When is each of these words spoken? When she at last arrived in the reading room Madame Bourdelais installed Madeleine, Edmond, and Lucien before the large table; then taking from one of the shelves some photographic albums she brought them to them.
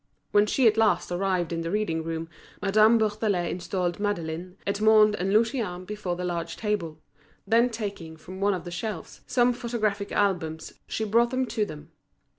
When 0.31 0.47
she 0.47 0.65
at 0.65 0.77
last 0.77 1.11
arrived 1.11 1.53
in 1.53 1.61
the 1.61 1.69
reading 1.69 2.03
room 2.03 2.27
Madame 2.59 2.97
Bourdelais 2.97 3.51
installed 3.51 3.99
Madeleine, 3.99 4.57
Edmond, 4.65 5.13
and 5.13 5.31
Lucien 5.31 5.85
before 5.85 6.15
the 6.15 6.23
large 6.23 6.57
table; 6.57 6.97
then 7.45 7.69
taking 7.69 8.17
from 8.17 8.41
one 8.41 8.55
of 8.55 8.63
the 8.63 8.71
shelves 8.71 9.21
some 9.27 9.53
photographic 9.53 10.11
albums 10.11 10.73
she 10.87 11.03
brought 11.03 11.29
them 11.29 11.45
to 11.45 11.65
them. 11.67 11.91